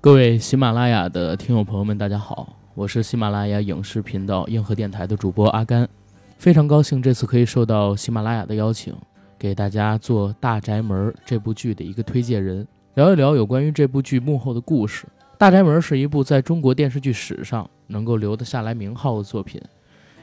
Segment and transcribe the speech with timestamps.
[0.00, 5.88] 各位喜马拉雅的听友朋友们，大家好，我是喜马拉雅影视频道硬核电台的主播阿甘，
[6.36, 8.94] 非常高兴这次可以受到喜马拉雅的邀请，
[9.36, 15.04] 给大家做《大宅门》这部剧的一个推荐人，聊一聊有关于这部剧幕后的故事。
[15.36, 19.60] 《大宅门》是一部在中国电视剧史上能够留得下来名号的作品，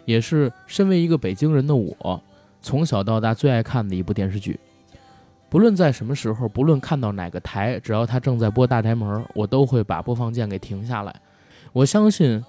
[0.06, 2.24] 也是身为一个北京人的我，
[2.62, 4.58] 从小到大最爱看的一部电视剧。
[5.56, 11.16] 不论在什么时候，不论看到哪个台，只要他正在播《大宅门》，我都会把播放键给停下来。
[11.72, 12.44] 我相信，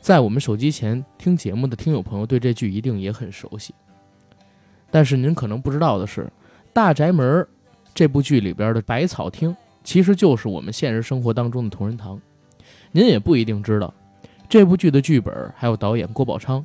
[0.00, 3.74] 在我们手机前听节目的听友朋友对这剧一定也很熟悉。
[4.88, 6.20] 但是您可能不知道的是，
[6.72, 7.42] 《大宅门》
[7.92, 12.16] 这部剧里边的百草厅，其实就是我们现实生活当中的同仁堂。
[12.92, 13.92] 您也不一定知道，
[14.48, 16.64] 这部剧的剧本还有导演郭宝昌，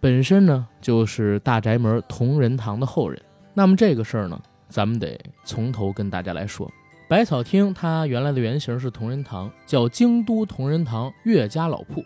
[0.00, 3.22] 本身呢就是《大宅门》同仁堂的后人。
[3.54, 4.42] 那么这个事儿呢？
[4.68, 6.70] 咱们得从头跟大家来说，
[7.08, 12.04] 百草厅它原来的原型是同仁堂，叫京都同仁堂岳家老铺。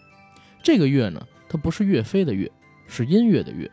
[0.63, 2.51] 这个岳呢，它不是岳飞的岳，
[2.87, 3.71] 是音乐的乐。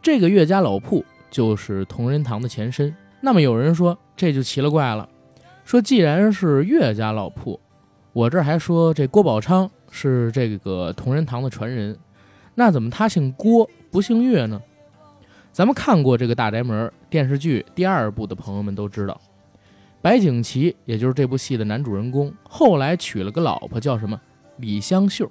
[0.00, 2.94] 这个岳家老铺就是同仁堂的前身。
[3.20, 5.08] 那么有人说这就奇了怪了，
[5.64, 7.58] 说既然是岳家老铺，
[8.12, 11.98] 我这还说这郭宝昌是这个同仁堂的传人，
[12.54, 14.60] 那怎么他姓郭不姓岳呢？
[15.56, 19.18] 咱们看过这个《大宅门》电视剧第二部的朋友们都知道，
[20.02, 24.20] 白景琦也就是这部戏的男主人公，后来娶了个老婆叫什么
[24.58, 25.26] 李香秀。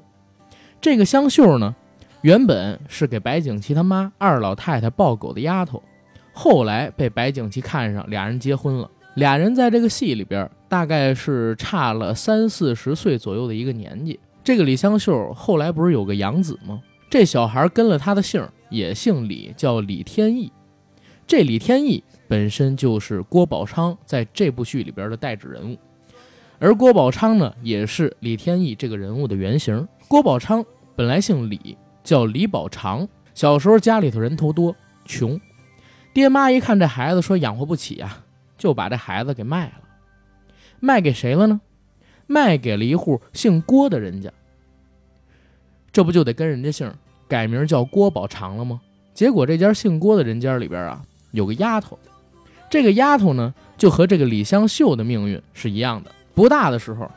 [0.81, 1.75] 这个香秀呢，
[2.21, 5.83] 原本是给白景琦他妈二老太太抱狗的丫头，
[6.33, 8.89] 后来被白景琦看上，俩人结婚了。
[9.13, 14.19] 俩人在这个戏里边大概是差了三四十岁左右的一个年纪。
[14.43, 16.81] 这个李香秀后来不是有个养子吗？
[17.15, 18.45] 这小孩跟了他的姓。
[18.69, 20.51] 也姓李，叫李天意。
[21.25, 25.77] 这李天意本身就是郭宝昌在这部剧里边的代指人物，
[26.59, 29.87] 而郭宝昌呢，也是李天意这个人物的原型。
[30.09, 33.07] 郭宝昌本来姓李，叫李宝长。
[33.33, 34.75] 小时候家里头人头多，
[35.05, 35.39] 穷，
[36.13, 38.25] 爹妈一看这孩子说养活不起啊，
[38.57, 39.81] 就把这孩子给卖了。
[40.81, 41.61] 卖给谁了呢？
[42.27, 44.29] 卖给了一户姓郭的人家。
[45.93, 46.91] 这不就得跟人家姓？
[47.27, 48.79] 改名叫郭宝长了吗？
[49.13, 51.97] 结果这家姓郭的人家里边啊，有个丫头，
[52.69, 57.09] 这个丫头呢，就和这个李香秀的命运是一样的，不大的时候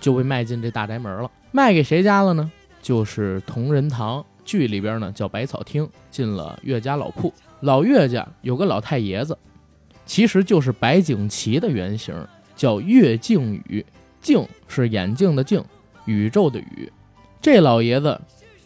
[0.00, 1.30] 就被卖进这大宅门了。
[1.50, 2.50] 卖给谁家了呢？
[2.80, 7.32] 就是同仁堂剧里边呢叫百草厅，进了岳家老铺。
[7.60, 9.36] 老岳家有个老太爷子，
[10.04, 12.14] 其实就是白景琦的原型，
[12.56, 13.84] 叫岳靖宇。
[14.20, 15.62] 靖是眼镜的镜，
[16.06, 16.90] 宇宙的宇。
[17.40, 18.18] 这老爷子。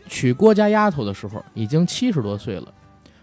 [0.08, 2.72] 娶郭家丫头的时候已经七十多岁了，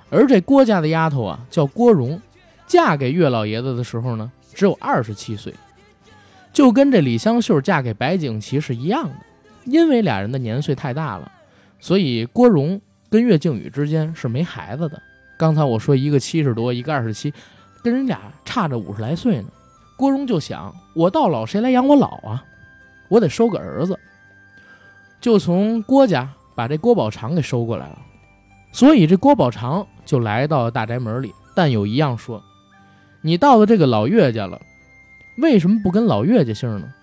[0.10, 2.22] 而这郭家的丫头啊叫郭荣，
[2.68, 5.54] 嫁给岳老爷子的时候呢只有二十七岁，
[6.52, 9.16] 就跟这李香秀嫁给白景琦是一样的。
[9.66, 11.32] 因为俩人的年岁太大了，
[11.80, 15.02] 所以郭荣跟岳靖宇之间是没孩子的。
[15.38, 17.34] 刚才我说一个七十多，一个二十七，
[17.82, 19.48] 跟人俩差着五十来岁呢。
[19.96, 22.44] 郭荣就想，我到老谁来养我老啊？
[23.08, 23.98] 我得收个儿子，
[25.22, 26.30] 就从郭家。
[26.56, 28.00] 把这郭宝长给收过来了，
[28.72, 31.34] 所以这郭宝长就来到了大宅门里。
[31.56, 32.44] 但有一样说，
[33.22, 34.59] 你到了这个老岳家了，
[35.38, 36.94] 为什么不跟老岳家姓呢？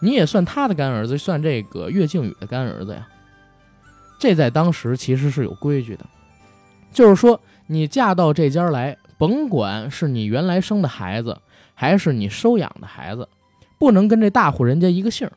[0.00, 3.08] 你也算他的干儿子，算这个岳靖宇的干儿子呀。
[4.20, 6.04] 这在当时其实是有规矩的，
[6.92, 11.38] 就是说你嫁到这家来，甭管是你原来生的孩子，
[11.74, 13.28] 还是你收养的孩子，
[13.78, 15.28] 不能跟这大户人家一个姓。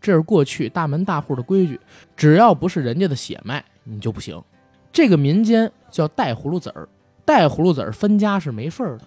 [0.00, 1.78] 这是过去大门大户的规矩，
[2.16, 4.42] 只要不是人家的血脉，你就不行。
[4.90, 6.88] 这个民间叫带葫芦籽儿，
[7.24, 9.04] 带葫芦籽儿分家是没份儿的，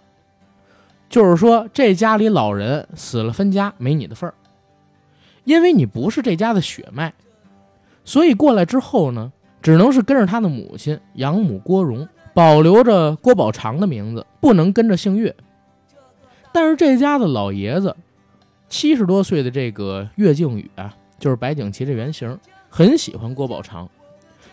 [1.09, 4.33] 就是说这家里老人死了分家没你的份儿，
[5.45, 7.11] 因为你不是这家的血脉，
[8.05, 15.35] 所以过来之后呢，只能是跟着他的母亲养母郭荣，保留着郭宝长的名字，不能跟着姓岳。
[16.51, 17.95] 但是这家的老爷子。
[18.73, 22.39] 七十多岁的这个岳靖宇啊，就是白景琦这原型，
[22.71, 23.87] 很喜欢郭宝长，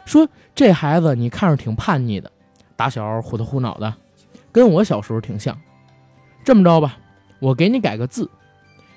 [0.05, 2.31] 说这孩子你看着挺叛逆的，
[2.76, 3.94] 打小虎头虎脑的，
[4.52, 5.58] 跟我小时候挺像。
[6.44, 6.99] 这么着吧，
[7.38, 8.28] 我给你改个字，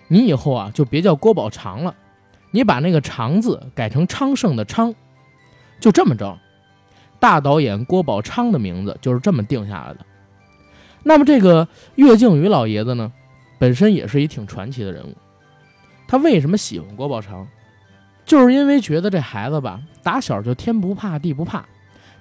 [0.10, 1.96] 你以后啊就别叫郭宝长了，
[2.52, 4.94] 你把那个长字改成昌盛的昌。
[5.80, 6.38] 就这么着，
[7.22, 10.00] 大导演郭宝昌的名字就是这么定下来的。
[11.02, 13.14] 那么这个岳靖宇老爷子呢？
[13.64, 15.16] 本身也是一挺传奇的人物，
[16.06, 17.48] 他为什么喜欢郭宝长？
[18.26, 21.66] 就是因为觉得这孩子吧，打小就天不怕地不怕，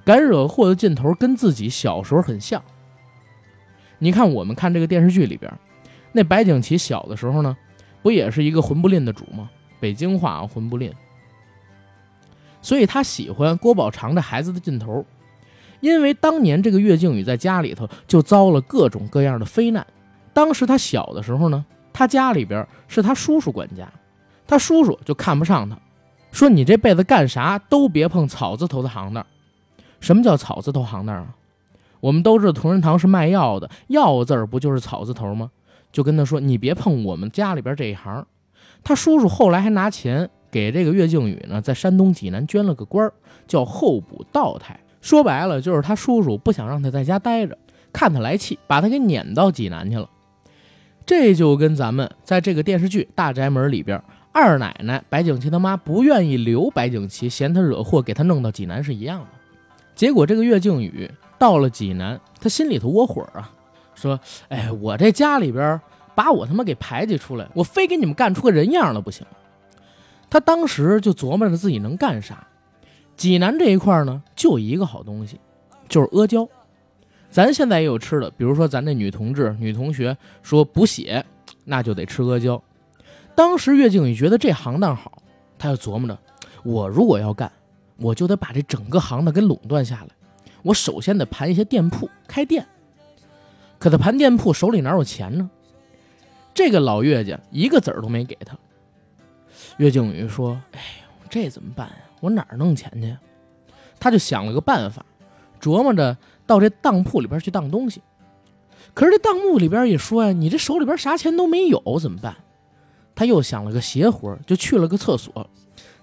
[0.05, 2.63] 敢惹祸的劲头跟自己小时候很像。
[3.99, 5.53] 你看我们看这个电视剧里边，
[6.13, 7.57] 那白景琦小的时候呢，
[8.03, 9.51] 不也是一个混不吝的主吗？
[9.81, 10.93] 北京话啊，混不吝。
[12.61, 15.05] 所以他喜欢郭宝长这孩子的劲头，
[15.81, 19.85] 因为当年这个岳靖宇在家里头就遭了各种各样的非难。
[20.33, 23.89] 当时他小的时候呢，他家里边是他叔叔管家，
[24.47, 25.77] 他叔叔就看不上他，
[26.31, 29.27] 说你这辈子干啥都别碰草字头的行当。
[30.01, 31.35] 什么叫草字头行当啊？
[32.01, 35.51] 我们都知道同仁堂是卖药的，药字儿不就是草字头吗？
[35.93, 38.27] 就跟他说你别碰我们家里边这一行。
[38.83, 40.31] 他叔叔后来还拿钱。
[40.53, 43.11] 给这个岳靖宇呢，在山东济南捐了个官，
[43.49, 44.79] 叫候补道台。
[45.01, 47.57] 说白了，就是他叔叔不想让他在家待着，
[47.91, 50.11] 看他来气，把他给撵到济南去了。
[51.05, 54.03] 这就跟咱们在这个电视剧《大宅门》里边，
[54.33, 59.27] 二奶奶白景琦他妈不愿意留白景琦，嫌他惹祸，给他弄到济南是一样的。
[59.95, 63.51] 结果这个岳靖宇到了济南，他心里头窝火啊，
[63.95, 64.19] 说
[64.49, 65.81] ：“哎，我这家里边
[66.15, 69.27] 把我他妈给排挤出来，我非给你们干出个人样了不行。”
[70.31, 72.47] 他当时就琢磨着自己能干啥。
[73.17, 75.39] 济南这一块呢，就一个好东西，
[75.89, 76.49] 就是阿胶。
[77.33, 81.25] 咱现在也有吃的，比如说咱这女同志、女同学说补血，
[81.65, 82.63] 那就得吃阿胶。
[83.35, 85.23] 当时岳靖宇觉得这行当好，
[85.59, 86.19] 他就琢磨着，
[86.63, 87.51] 我如果要干，
[87.97, 90.09] 我就得把这整个行当给垄断下来。
[90.63, 92.67] 我首先得盘一些店铺，开店。
[93.79, 95.51] 可他盘店铺手里哪有钱呢？
[96.53, 98.55] 这个老岳家一个子儿都没给他。
[99.79, 101.97] 岳靖宇说：“哎呦，这怎么办呀？
[102.21, 103.17] 我哪儿弄钱去？”
[103.99, 105.05] 他就想了个办法，
[105.61, 106.15] 琢磨着
[106.53, 108.03] 到这当铺里边去当东西。
[108.93, 112.37] 可是这当铺里边也说呀：“你这手里边啥钱都没有，怎么办？”
[113.17, 115.49] 他又想了个邪活，就去了个厕所。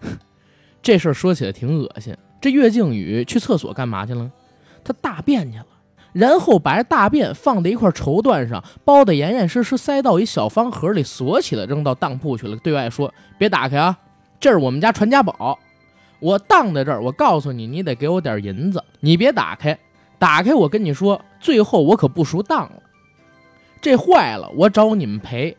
[0.81, 2.15] 这事儿说起来挺恶心。
[2.41, 4.31] 这岳靖宇去厕所干嘛去了？
[4.83, 5.65] 他大便去了。
[6.13, 12.55] 然后把这大便放在一块绸缎上，包得严严实实，塞到一小方盒里，锁起来，扔到当铺去了。
[12.57, 13.95] 对外说：“别打开啊，
[14.39, 15.59] 这是我们家传家宝，
[16.19, 17.03] 我当在这儿。
[17.03, 19.77] 我告诉你，你得给我点银子，你别打开，
[20.19, 22.83] 打开我跟你说，最后我可不赎当了。
[23.81, 25.57] 这坏了，我找你们赔。”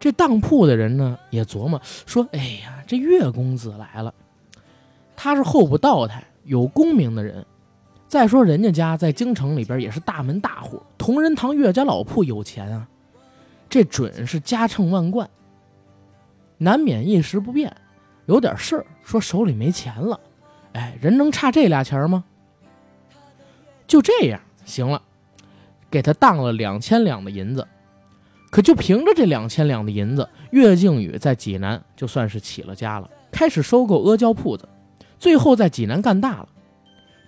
[0.00, 4.12] 这当铺的人呢，也琢磨说：“哎呀，这岳公子来了，
[5.14, 7.46] 他是候补道台，有功名的人。”
[8.08, 12.86] 再说人家家在京城里边也是大门大户，同仁堂岳家老铺有钱啊，
[13.70, 15.30] 这准是家趁万贯，
[16.58, 17.74] 难免一时不便，
[18.26, 20.20] 有点事儿，说手里没钱了，
[20.72, 22.24] 哎，人能差这俩钱吗？
[23.92, 25.02] 就这样，行了，
[25.90, 27.68] 给他当了两千两的银子，
[28.48, 34.66] 可就凭着这两千两的银子，岳靖宇在济南就算是起了家了，开始收购阿胶铺子，
[35.18, 36.48] 最后在济南干大了。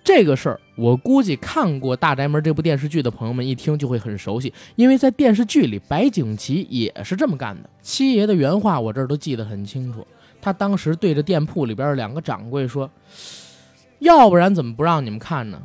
[0.03, 7.69] 这个事儿，我估计看过《大宅门》这部电视剧的朋友们一听就会很熟悉，因为在电视剧里，白景琦也是这么干的。
[7.83, 10.07] 七爷的原话我这儿都记得很清楚，
[10.41, 12.89] 他当时对着店铺里边两个掌柜说
[14.01, 15.61] ：“要不然怎么不让你们看呢？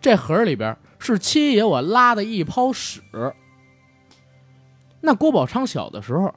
[0.00, 3.00] 这盒里边是七爷我拉的一泡屎。”
[5.02, 6.34] 那郭宝昌小的时候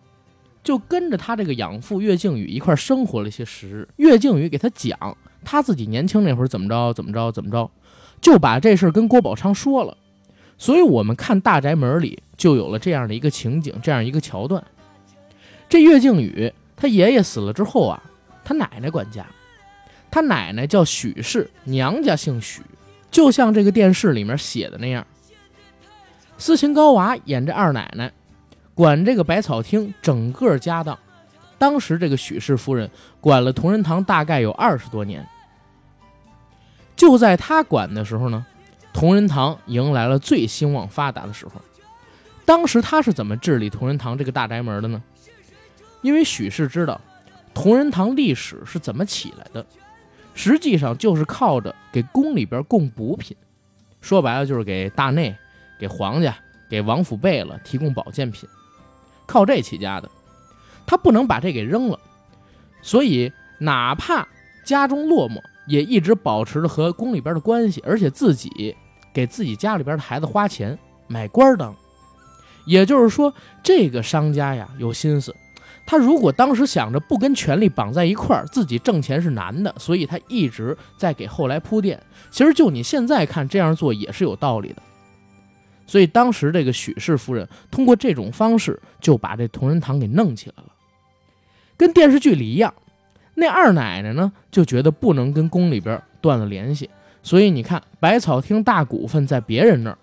[0.63, 5.17] 就跟着他这个养父岳靖宇一块生活了一些时日，岳靖宇给他讲。
[5.45, 7.69] 他自己年轻那会儿怎么着怎么着怎么着，
[8.21, 9.97] 就把这事儿跟郭宝昌说了，
[10.57, 14.63] 所以我们看《大宅门》里就有了这样的一个情景，这样一个桥段。
[15.67, 18.01] 这岳靖宇他爷爷死了之后啊，
[18.45, 19.25] 他奶奶管家，
[20.09, 22.61] 他奶奶叫许氏，娘家姓许，
[23.13, 25.05] 就像这个电视里面写的那样。
[26.37, 28.11] 斯琴高娃演这二奶奶，
[28.73, 30.97] 管这个百草厅整个家当。
[31.57, 32.89] 当时这个许氏夫人
[33.21, 35.25] 管了同仁堂大概有二十多年。
[36.95, 38.45] 就在她管的时候呢，
[38.91, 41.53] 同仁堂迎来了最兴旺发达的时候。
[42.43, 45.01] 当时她是怎么治理同仁堂这个大宅门的呢？
[46.01, 46.99] 因为许氏知道
[47.53, 49.65] 同仁堂历史是怎么起来的，
[50.33, 53.35] 实际上就是靠着给宫里边供补品，
[54.01, 55.35] 说白了就是给大内、
[55.79, 56.35] 给皇家、
[56.69, 58.47] 给王府贝勒提供保健品，
[59.25, 60.09] 靠这起家的。
[60.85, 61.99] 他不能把这给扔了，
[62.81, 64.27] 所以哪怕
[64.65, 65.41] 家中落寞。
[65.65, 68.75] 也一直保持着和宫里边的关系，而且自己
[69.13, 71.73] 给自己家里边的孩子花钱买官当。
[72.65, 75.33] 也就是说，这个商家呀有心思。
[75.85, 82.01] 他如果当时想着不跟权力绑在一块儿，自己挣钱是难的，所以他一直在给后来铺垫。
[82.31, 84.81] 其实就你现在看这样做也是有道理的。
[85.85, 90.69] 所以当时这个许氏夫人通过这种方式就把这同仁堂给弄起来了，
[91.75, 92.73] 跟电视剧里一样。
[93.35, 96.89] 那二奶奶呢，就觉得不能跟宫里边断了联系，
[97.21, 99.97] 所以你看，百草厅大股份在别人那儿，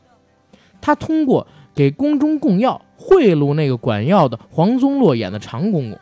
[0.81, 5.99] 他通过给宫中供药，贿赂那个管药的黄宗洛演的常公公，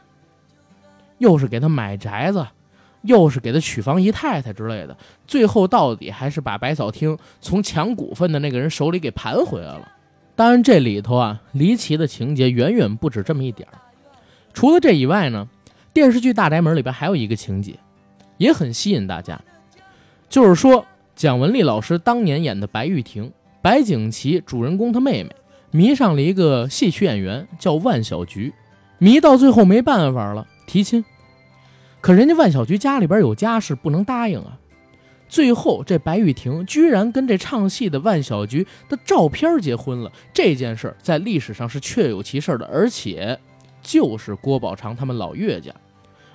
[1.19, 2.45] 又是给他买宅子，
[3.03, 9.93] 又是给他娶房姨太太之类的，最后到底还是把百草厅从抢股份的那个人手里给盘回来了。
[10.35, 13.79] 当然，这里头啊，离奇的情节远远不止这么一点儿。
[14.53, 15.49] 除了这以外呢，
[15.93, 17.75] 电视剧《大宅门》里边还有一个情节，
[18.39, 19.41] 也很吸引大家，
[20.29, 25.31] 就是说蒋雯丽老师当年演的白玉婷，白景琦主人公他妹妹。
[25.71, 28.53] 迷上了一个戏曲演员，叫万小菊，
[28.99, 31.05] 迷到最后没办法了，提亲。
[32.01, 34.59] 可人家万小菊家里边有家事，不能答应啊。
[35.29, 43.39] 最后这白玉婷居然跟这唱戏的万小菊的照片结婚了，这件事在历史上是确有其事的，而且
[43.83, 45.71] 就是郭宝昌他们老岳家，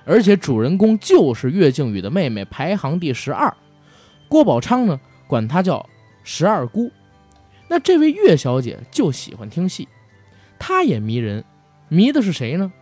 [0.04, 3.52] 而且主人公就是岳靖宇的妹妹，排行第十二。
[4.28, 5.84] 郭宝昌呢，管她叫
[6.22, 6.88] 十二姑。
[7.68, 9.88] 那这位岳小姐就喜欢听戏，
[10.58, 11.44] 她也迷人，
[11.88, 12.72] 迷的是谁呢？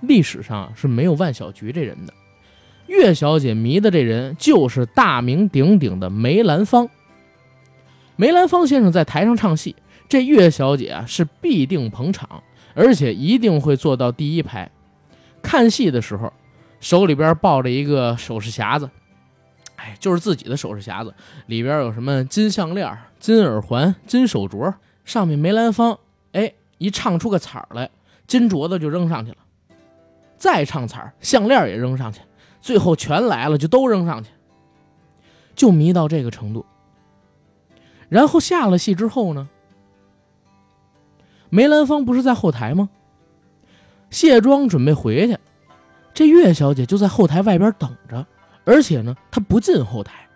[0.00, 2.14] 历史上是没有万小菊这人的，
[2.86, 6.88] 岳小姐迷的这人就是大名鼎鼎的梅兰芳。
[8.14, 9.74] 梅兰芳先生在台上唱戏，
[10.08, 12.42] 这岳小姐啊是必定捧场，
[12.74, 14.70] 而且一定会坐到第一排。
[15.42, 16.32] 看戏的时候，
[16.80, 18.88] 手里边抱着一个首饰匣子。
[19.76, 21.14] 哎，就是自己的首饰匣子，
[21.46, 25.98] 里边有什么金项链、金耳环、金手镯，上面梅兰芳，
[26.32, 27.90] 哎，一唱出个彩来，
[28.26, 29.38] 金镯子就扔上去了，
[30.36, 32.20] 再唱彩项链也扔上去，
[32.60, 34.30] 最后全来了，就都扔上去，
[35.54, 36.64] 就迷到这个程度。
[38.08, 39.48] 然后下了戏之后呢，
[41.50, 42.88] 梅兰芳不是在后台吗？
[44.10, 45.36] 卸妆准备回去，
[46.14, 48.26] 这岳小姐就在后台外边等着。
[48.64, 50.27] 而且呢，她不进后台，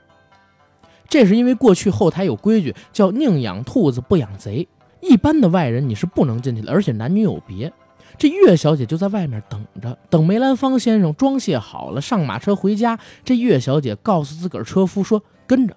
[1.13, 4.67] 这是因为过去后台有规矩，叫宁养兔子不养贼，
[5.03, 7.71] 一般的外人你是不能进去的，而且男女有别。
[8.17, 12.99] 这岳小姐就在外面等着，等梅兰芳先生装卸好了，上马车回家。
[13.27, 15.77] 这岳小姐告诉自个儿车夫说：“跟着。”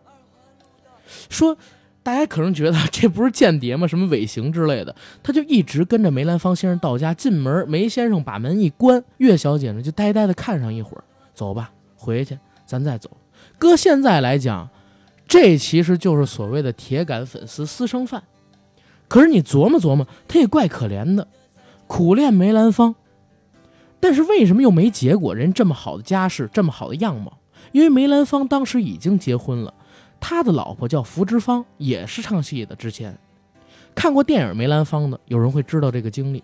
[1.29, 1.57] 说，
[2.01, 3.85] 大家可能觉得 这不是间谍吗？
[3.85, 4.95] 什么尾行之类的？
[5.21, 11.71] 他就一直跟着梅兰芳先生到家，进门，梅先生把门一关，岳小姐呢就呆呆的看上一会儿，走吧。
[11.97, 13.09] 回去，咱再走。
[13.57, 14.69] 搁现在来讲，
[15.27, 18.23] 这其实就是所谓的铁杆粉丝私生饭。
[19.07, 21.27] 可是你琢磨琢磨，他也怪可怜的，
[21.87, 22.95] 苦练梅兰芳，
[23.99, 25.35] 但是为什么又没结果？
[25.35, 27.37] 人这么好的家世，这么好的样貌，
[27.71, 29.73] 因为梅兰芳当时已经结婚了，
[30.19, 32.75] 他的老婆叫福芝芳，也是唱戏的。
[32.75, 33.15] 之前
[33.93, 36.43] 看过电影梅兰芳的，有人会知道这个经历，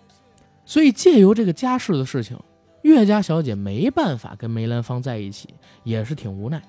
[0.64, 2.38] 所以借由这个家世的事情。
[2.82, 5.48] 岳家小姐没办法跟梅兰芳在一起，
[5.84, 6.60] 也是挺无奈。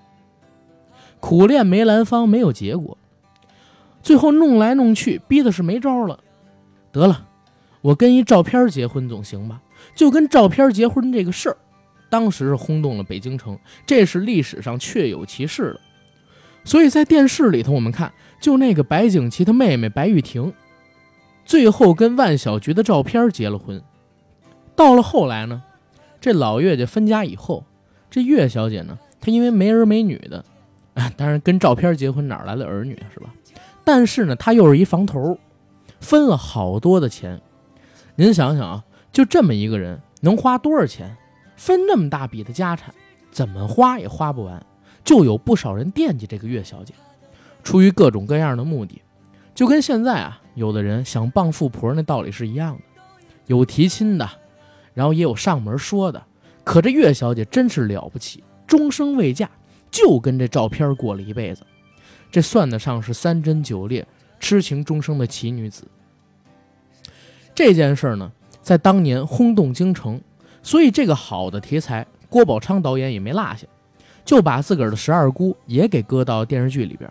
[1.23, 2.97] 苦练梅兰芳没有结果，
[4.01, 6.19] 最后弄来弄去，逼的是没招了。
[6.91, 7.25] 得了，
[7.79, 9.61] 我跟一照片结婚总行吧？
[9.95, 11.55] 就跟照片结婚这个事儿，
[12.09, 15.79] 当时是轰动了北京城，这是历史上确有其事的。
[16.65, 18.11] 所以在电视里头，我们看，
[18.41, 20.51] 就那个白景琦他妹妹白玉婷，
[21.45, 23.81] 最后跟万小菊的照片结了婚。
[24.75, 25.63] 到了后来呢？
[26.19, 27.63] 这老岳家分家以后，
[28.11, 30.43] 这岳小姐呢，她因为没儿没女的，
[30.93, 33.33] 啊， 当然跟照片结婚哪来的儿女是吧？
[33.83, 35.37] 但是呢，她又是一房头，
[35.99, 37.41] 分了好多的钱。
[38.15, 41.15] 您想想啊，就这么一个人能花多少钱？
[41.55, 42.93] 分那么大笔的家产，
[43.31, 44.65] 怎么花也花不完。
[45.03, 46.93] 就有不少人惦记这个岳小姐，
[47.63, 49.01] 出于各种各样的目的，
[49.53, 52.81] 就跟现在啊，有的人想傍富婆那道理是一样的，
[53.47, 54.29] 有提亲的。
[54.93, 56.23] 然后也有上门说的，
[56.63, 59.49] 可这岳小姐真是了不起，终生未嫁，
[59.93, 61.61] 就跟这照片过了一辈子，
[62.31, 64.05] 这算得上是三贞九烈、
[64.39, 65.87] 痴情终生的奇女子。
[67.53, 68.31] 这件事呢，
[68.63, 70.19] 在当年轰动京城，
[70.63, 73.67] 所以这个好的题材，郭宝昌导演也没落下，
[74.25, 77.07] 就把自个儿的十二姑也给搁到电视剧里边，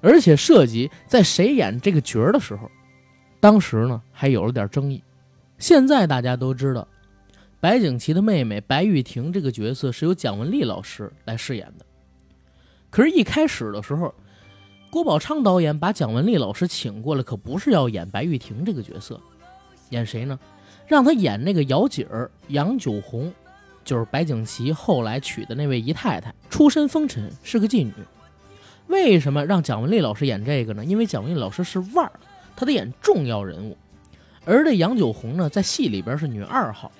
[0.00, 2.68] 而且涉及在谁演这个角儿的时候，
[3.38, 5.00] 当时呢还有了点争议。
[5.58, 6.88] 现在大家都知道，
[7.64, 11.86] 白景琦的妹妹白玉婷这个角色是由蒋雯丽老师来饰演的。
[12.90, 14.14] 可是，一开始的时候，
[14.90, 19.18] 郭宝昌导演把蒋雯丽老师请过来，可不是要演白玉婷这个角色，
[19.88, 20.38] 演谁呢？
[20.86, 23.32] 让她演那个姚锦儿杨九红，
[23.82, 27.94] 就是白景琦后来娶的那位姨太太，出身风尘，是个妓女。
[28.88, 30.84] 为什么让蒋雯丽老师演这个呢？
[30.84, 32.12] 因为蒋雯丽老师是腕儿，
[32.54, 33.74] 她得演重要人物。
[34.44, 36.92] 而这杨九红呢，在戏里边是女二号，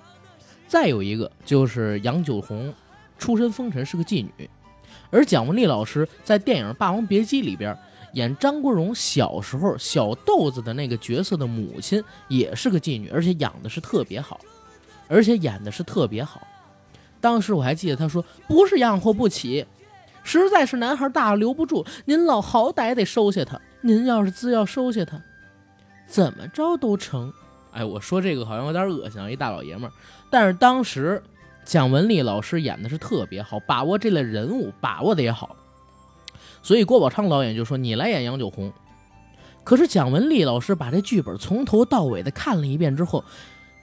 [0.74, 2.74] 再有一个就是杨九红，
[3.16, 4.50] 出身风尘是个妓女，
[5.08, 7.78] 而蒋雯丽老师在电影《霸王别姬》里边
[8.14, 14.40] 演张国荣小时候小豆子的那个角色的母亲也是个妓女，而且养的是特别好，
[15.06, 16.44] 而且演的是特别好。
[17.20, 19.64] 当时我还记得他说：“不是养活不起，
[20.24, 23.60] 实在是男孩大了留不住，您老好歹得收下他。
[23.82, 25.22] 您要是自要收下他，
[26.08, 27.32] 怎么着都成。”
[27.74, 29.92] 哎，我说这个好像有点恶心，一大老爷们儿。
[30.34, 31.22] 但是当时
[31.64, 35.54] 蒋雯丽老师演的是特别好，把握这类人物把握的也好。
[36.60, 38.72] 所以郭宝昌导演就说：“你来演杨九红。”
[39.62, 43.22] 可是蒋雯丽老师把这剧本从头到尾的看了一遍之后，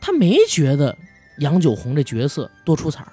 [0.01, 0.93] 他没觉得
[1.38, 3.08] 杨九红这角色多出彩，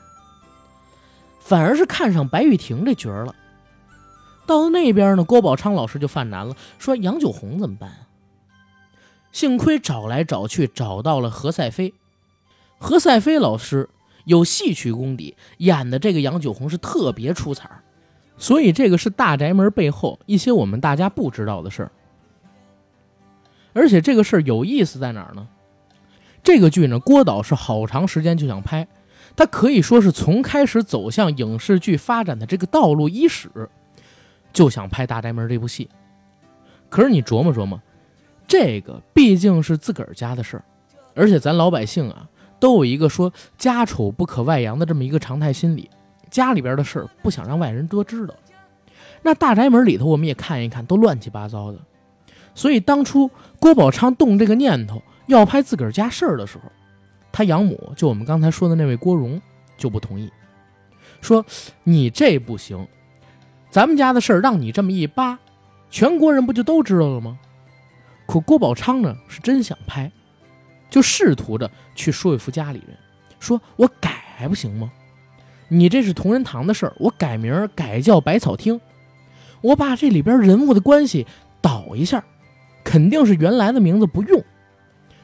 [1.38, 3.32] 反而是看上白玉婷这角了。
[4.48, 7.98] 到了那边呢，郭宝昌老师就犯难了，说：“杨九红怎么办啊？”
[9.30, 11.94] 幸亏找来找去找到了何赛飞，
[12.78, 13.88] 何赛飞老师
[14.24, 17.68] 有戏曲功底，演的这个杨九红是特别出彩。
[18.36, 21.90] 所以，这个是大宅门背后一些我们大家不知道的事儿。
[23.72, 25.48] 而且，这个事儿有意思在哪儿呢？
[26.44, 28.86] 这个剧呢，郭导是好长时间就想拍，
[29.34, 33.50] 他可以说是从开始走向影视剧发展的这个道路伊始，
[34.52, 35.90] 就想拍大宅门这部戏。
[36.88, 37.82] 可是，你琢磨琢磨，
[38.46, 40.64] 这个毕竟是自个儿家的事儿，
[41.16, 42.28] 而且咱老百姓啊，
[42.58, 45.88] 都有一个说家丑不可外扬的这么一个常态心理。
[46.30, 48.34] 家里边的事儿不想让外人多知道，
[49.22, 51.78] 那大宅门里头我们也看一看，都乱七八糟的。
[52.54, 56.64] 所以当初郭宝昌动这个念头要拍自个儿家事儿的时候，
[57.32, 59.40] 他养母就我们刚才说的那位郭荣
[59.76, 60.30] 就不同意，
[61.20, 61.44] 说
[61.84, 62.86] 你这不行，
[63.70, 65.38] 咱们家的事儿让你这么一扒，
[65.88, 67.38] 全国人不就都知道了吗？
[68.26, 70.12] 可郭宝昌呢是真想拍，
[70.90, 72.96] 就试图着去说服家里人，
[73.38, 74.90] 说我改还不行吗？
[75.68, 78.80] 你这是同仁堂的事儿，我改名改叫百草厅，
[79.60, 81.26] 我把这里边人物的关系
[81.60, 82.24] 倒一下，
[82.82, 84.42] 肯定是原来的名字不用。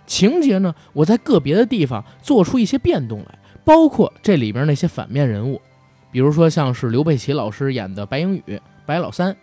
[0.07, 5.63] 情节呢，我在个别的地方做出一些变动来，包括这里边那些反面人物，
[6.13, 9.35] 比如说像是刘佩琦老师演的白英宇、白老三，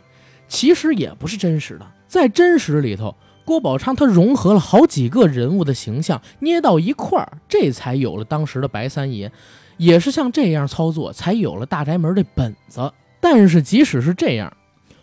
[0.48, 9.32] 其实也不是真实的，在真实里头，郭宝昌他融合了好几个人物的形象捏到一块儿，这才有了当时的白三爷。
[9.78, 12.92] 也是像这样操作，才有了大宅门的本子。
[13.20, 14.52] 但是即使是这样，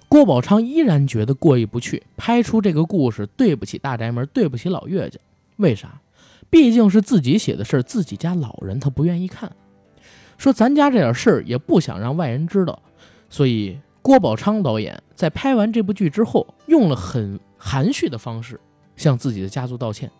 [0.09, 5.19] 郭宝昌依然觉得过意不去，拍出这个故事对不起大宅门，对不起老岳家。
[5.57, 6.01] 为啥？
[6.49, 9.51] 毕竟是自己写的事儿，自己家老人他不愿意看。
[10.37, 12.81] 说咱家这点事儿也不想让外人知道，
[13.29, 18.59] 所以郭宝昌导演在拍完这部剧之后，用了很含蓄的方式
[18.97, 20.11] 向自己的家族道歉。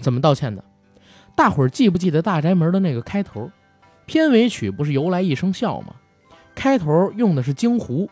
[0.00, 0.62] 怎么道歉的？
[1.34, 3.50] 大伙儿记不记得大宅门的那个开头？
[4.06, 5.94] 片尾曲不是由来一声笑吗？
[6.54, 8.10] 开头用的是京胡，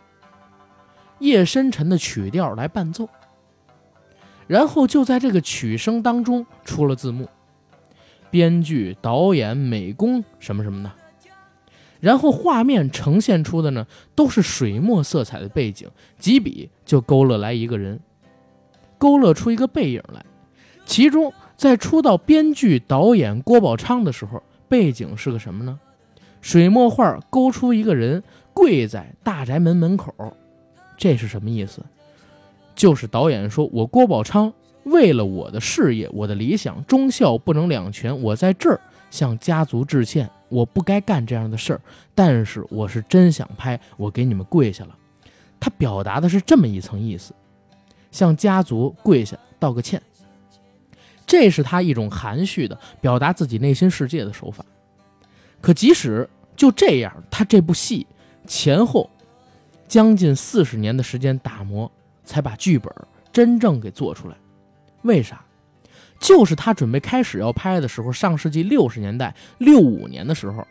[1.18, 3.08] 夜深沉的曲调来伴奏，
[4.46, 7.28] 然后就在这个曲声当中出了字幕，
[8.30, 10.92] 编剧、导演、美工什么什么的，
[12.00, 18.00] 然后画面呈现出的呢都是水墨色彩的背景，几笔就勾勒来一个人，
[18.98, 20.24] 勾勒出一个背影来，
[20.84, 25.78] 其中在出到编剧、导演郭宝昌的时候，背景是个什么呢？
[26.40, 28.22] 水墨画勾出一个人
[28.54, 30.12] 跪在大宅门门口，
[30.96, 31.82] 这是什么意思？
[32.74, 34.52] 就是导演说：“我郭宝昌
[34.84, 38.80] 为了我的事业、我的理想，忠孝不能两全，我在这儿
[39.10, 40.30] 向家族致歉。
[40.48, 41.80] 我不该干这样的事儿，
[42.14, 44.96] 但是我是真想拍，我给你们跪下了。”
[45.60, 47.34] 他表达的是这么一层意思，
[48.10, 50.00] 向家族跪下道个歉。
[51.26, 54.64] 这是他一种含蓄的表达自己内心世界的手法。
[55.60, 58.06] 可即使就这样，他这部戏
[58.46, 59.10] 前后
[59.86, 61.90] 将近四十年的时间打磨，
[62.24, 62.92] 才把剧本
[63.32, 64.36] 真正给做出来。
[65.02, 65.44] 为啥？
[66.18, 70.66] 就是他准备开始要拍的时候，上世纪六十年代六五年的时候，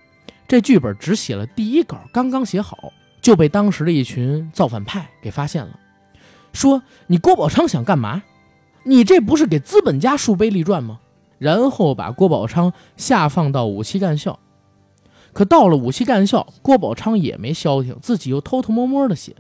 [0.47, 5.79] 这剧本只写了第一稿，刚刚写好，就被当时的一群造反派给发现了，
[6.57, 8.23] 说你郭宝昌想干嘛？
[8.83, 10.99] 你这不是给资本家树碑立传吗？
[11.37, 14.39] 然后把郭宝昌下放到武器干校。
[15.33, 19.35] 可到了武器干校，郭宝昌也没消停，自己又偷偷摸摸的写，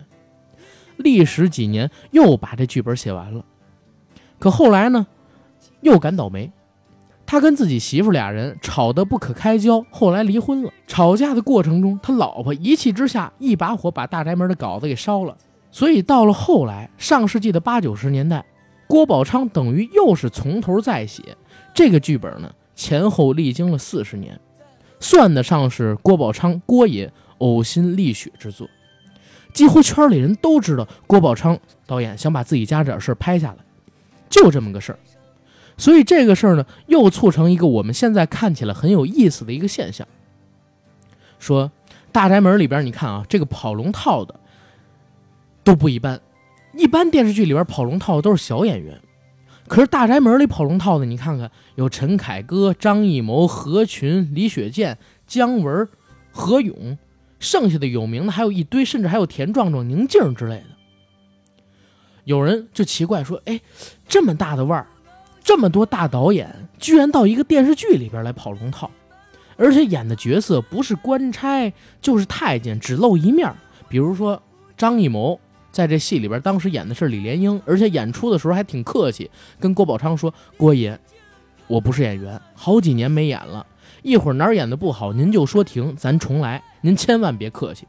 [0.97, 3.43] 历时几年又把这剧本写完了。
[4.37, 5.07] 可后来呢，
[5.81, 6.51] 又赶倒霉，
[7.25, 10.71] 他跟自己媳妇俩人吵得不可开交，后来离婚了。
[10.85, 15.35] 吵架的过程中，他老婆一气之下一把火把大宅门的稿子给烧了。
[15.71, 18.45] 所以到了后来，上世纪的八九十年代，
[18.87, 21.37] 郭宝昌等于又是从头再写
[21.73, 24.39] 这个剧本呢，前后历经了四十年。
[24.99, 28.67] 算得上是郭宝昌郭爷呕心沥血之作，
[29.53, 33.57] 几乎圈里人都知道郭宝昌导演想把自己家这点事儿拍下来，
[34.27, 34.99] 就这么个事儿。
[35.77, 40.07] 所以这个事儿呢，又促成一个我们现在看起来很有意思的一个现象，
[41.37, 41.71] 说
[42.11, 44.39] 大宅门里边，你看啊，这个跑龙套的
[45.67, 46.21] 都不一般。
[46.73, 48.97] 一般电视剧里边跑龙套的都是小演员，
[49.67, 55.85] 可是大宅门里跑龙套的，你看看有陈凯歌、张艺谋、何群、李雪健、姜文、
[56.31, 56.97] 何勇。
[57.39, 60.65] 剩下的有名的还有一堆，甚至还有田壮壮、宁静之类的。
[62.23, 63.61] 有人就奇怪说：“哎，
[64.07, 64.87] 这么大的腕儿，
[65.43, 68.89] 这么多大导演，居然到一个电视剧里边来跑龙套，
[69.55, 73.53] 而且演的角色不是官差就是太监，只露一面。
[73.87, 74.41] 比如说
[74.75, 75.39] 张艺谋
[75.77, 80.99] 在这戏里边，当时演的是李莲英，而且演出的时候还挺客气，跟郭宝昌说：‘郭爷，
[81.67, 83.63] 我不是演员，好几年没演了。’”
[84.01, 86.63] 一会儿哪儿演的不好，您就说停，咱重来。
[86.81, 87.85] 您千万别客气。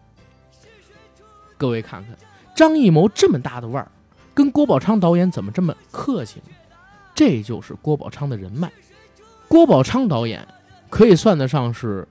[1.57, 2.14] 各位看看，
[2.55, 3.90] 张艺谋这么大的腕儿，
[4.35, 6.55] 跟郭宝昌导演怎么这么客气呢？
[7.14, 8.70] 这就是郭宝昌的人脉。
[9.48, 10.46] 郭宝昌导演
[10.90, 12.07] 可以算得上是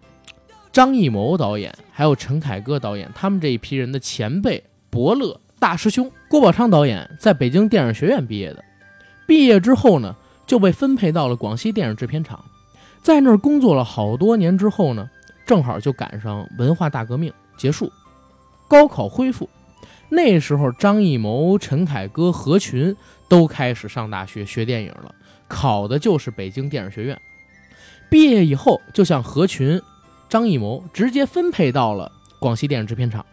[0.71, 6.11] 张艺谋导演还有陈凯歌导演他们这一批人的前辈、伯乐、大师兄。
[6.29, 8.63] 郭宝昌导演在北京电影学院毕业的，
[9.25, 10.15] 毕业之后呢，
[10.45, 12.43] 就被分配到了广西电影制片厂。
[13.01, 15.09] 在那儿工作了好多年之后呢，
[15.45, 17.91] 正好就赶上文化大革命结束，
[18.67, 19.49] 高考恢复。
[20.09, 22.95] 那时候，张艺谋、陈凯歌、何群
[23.27, 25.13] 都开始上大学学电影了，
[25.47, 27.19] 考的就是北京电影学院。
[28.09, 29.81] 毕业以后，就像何群、
[30.29, 33.25] 张艺谋直接分配到了广西电影制片厂，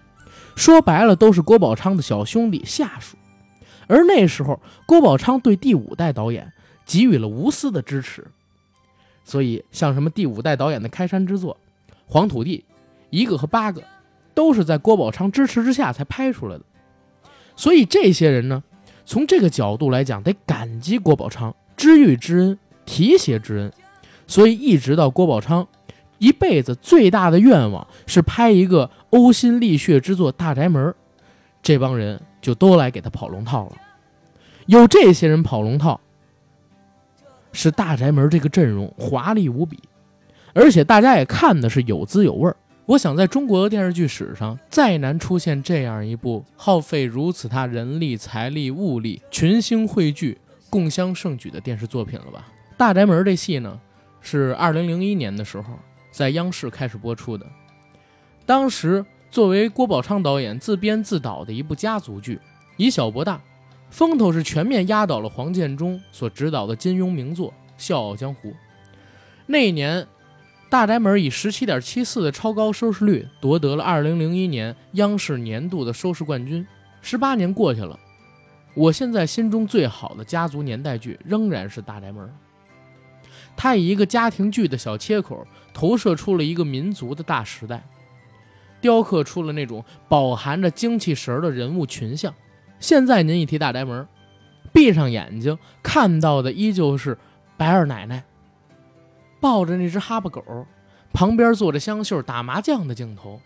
[0.57, 3.17] 说白了都是郭宝昌的小兄弟下属。
[3.87, 6.53] 而那时候，郭宝昌对第五代导演
[6.87, 8.27] 给予了无私的支持。
[9.25, 11.57] 所以，像什么第五代导演的开山之作
[12.07, 12.65] 《黄土地》，
[13.11, 13.83] 一个和八个，
[14.35, 16.65] 都是在郭宝昌支持之下才拍出来的。
[17.57, 18.63] 所以这些人呢，
[19.05, 23.73] 从这个角度来讲，得感激郭宝昌，知遇之恩，提携之恩。
[24.27, 25.67] 所以一直到郭宝昌
[26.19, 30.87] 一辈子最大的愿望是拍一个呕心沥血之作《大宅门》，
[31.63, 33.77] 这帮人就都来给他跑龙套了。
[34.67, 36.01] 有这些人跑龙套。
[37.57, 39.79] 是大宅门这个阵容华丽无比，
[40.55, 42.57] 而且大家也看的是有滋有味儿。
[42.85, 50.37] 我想，在中国的电视剧史上，再难出现这样一部耗费如此大人力、财力、物力，群星汇聚，
[50.69, 52.49] 共襄盛举的电视作品了吧？
[52.77, 53.79] 大宅门这戏呢，
[54.21, 55.79] 是二零零一年的时候
[56.15, 57.45] 在央视开始播出的。
[58.47, 62.41] 当时作为郭宝昌导演自编自导的一部家族剧，
[62.77, 63.41] 以小博大。
[63.91, 68.51] 风头是全面压倒了黄建中所执导的金庸名作《笑傲江湖》。
[69.47, 70.03] 那一年，
[70.69, 76.67] 《大宅门》以十七点七四的超高收视率夺得了二零零一年央视年度的收视冠军。
[77.03, 77.99] 十八年过去了，
[78.75, 82.25] 我现在心中最好的家族年代剧仍然是《大宅门》。
[83.57, 87.85] 它以一个家庭剧的小切口，投射出了一个民族的大时代，
[88.81, 92.33] 雕刻出了那种饱含着精气神的人物群像。
[92.79, 94.07] 现在您一提大宅门，
[94.73, 97.19] 闭上眼睛看到的依旧是
[97.57, 98.25] 白二奶奶
[99.41, 100.67] 抱着那只哈巴狗，
[101.13, 103.41] 旁边坐着香秀打麻将的镜头；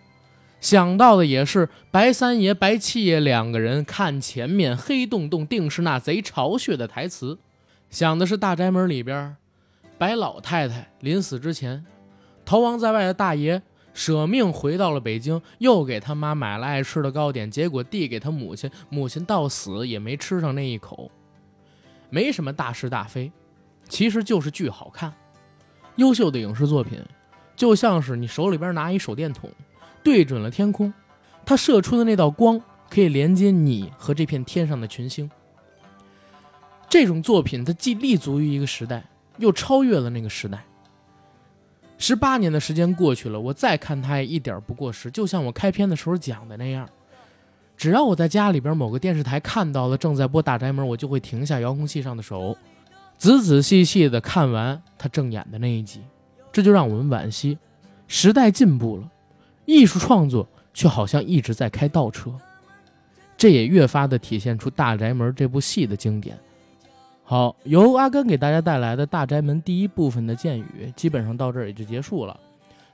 [0.60, 7.38] 想到的也是白三爷、白七爷两个人看前面黑洞洞定是那贼巢穴的台词；
[7.90, 9.36] 想的是大宅门里边
[9.98, 11.84] 白老太太临死之前，
[12.48, 13.60] 逃亡在外的大爷。
[13.92, 21.10] 舍命回到了北京，又给他妈买了爱吃的糕点，结果递给他母亲，母亲到死也没吃上那一口。
[22.08, 23.30] 没什么大是大非，
[23.88, 25.12] 其实就是剧好看。
[25.96, 27.04] 优秀的影视作品，
[27.54, 29.50] 就像是你手里边拿一手电筒，
[30.02, 30.90] 对准了天空，
[31.44, 32.58] 它射出的那道光
[32.88, 35.28] 可以连接你和这片天上的群星。
[36.88, 39.04] 这种作品，它既立足于一个时代，
[39.36, 40.64] 又超越了那个时代。
[41.98, 45.10] 十八年的时间过去了，我再看它也一点不过时。
[45.10, 46.88] 就像我开篇的时候讲的那样，
[47.76, 52.56] 只要我在家里边某个电视台看到了正在播《大宅门》，我就会停下遥控器上的手，
[53.16, 56.00] 仔仔细细的看完他正演的那一集。
[56.52, 57.58] 这就让我们惋惜，
[58.06, 59.10] 时代进步了，
[59.66, 62.32] 艺术创作却好像一直在开倒车。
[63.36, 66.38] 这也越发的体现出《大宅门》这部戏的经典。
[67.30, 72.34] 好，由阿甘给大家带来的大宅门第一部分的剑语，基本上到这儿也就结束了。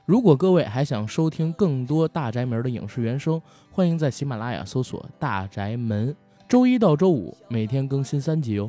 [0.06, 6.12] 如果各位还想收听更多大宅门的影视原声，欢迎在喜马拉雅搜索“大宅门”，
[6.48, 8.68] 周一到周五每天更新三集哦。